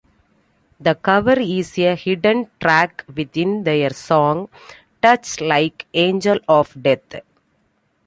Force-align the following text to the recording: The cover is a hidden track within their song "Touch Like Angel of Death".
The 0.79 0.95
cover 0.95 1.39
is 1.39 1.77
a 1.77 1.93
hidden 1.95 2.49
track 2.59 3.05
within 3.15 3.63
their 3.65 3.91
song 3.91 4.49
"Touch 4.99 5.39
Like 5.39 5.85
Angel 5.93 6.39
of 6.49 6.75
Death". 6.81 7.21